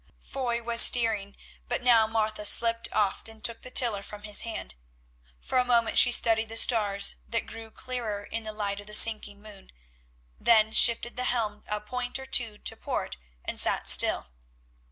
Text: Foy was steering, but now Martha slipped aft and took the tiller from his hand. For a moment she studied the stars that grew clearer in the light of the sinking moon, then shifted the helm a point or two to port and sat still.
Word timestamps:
Foy 0.19 0.63
was 0.63 0.81
steering, 0.81 1.35
but 1.67 1.83
now 1.83 2.07
Martha 2.07 2.43
slipped 2.43 2.87
aft 2.91 3.29
and 3.29 3.43
took 3.43 3.61
the 3.61 3.69
tiller 3.69 4.01
from 4.01 4.23
his 4.23 4.41
hand. 4.41 4.73
For 5.39 5.59
a 5.59 5.63
moment 5.63 5.99
she 5.99 6.11
studied 6.11 6.49
the 6.49 6.57
stars 6.57 7.17
that 7.29 7.45
grew 7.45 7.69
clearer 7.69 8.23
in 8.23 8.43
the 8.43 8.51
light 8.51 8.81
of 8.81 8.87
the 8.87 8.95
sinking 8.95 9.43
moon, 9.43 9.69
then 10.39 10.71
shifted 10.73 11.17
the 11.17 11.25
helm 11.25 11.63
a 11.67 11.79
point 11.79 12.17
or 12.17 12.25
two 12.25 12.57
to 12.57 12.75
port 12.75 13.17
and 13.45 13.59
sat 13.59 13.87
still. 13.87 14.31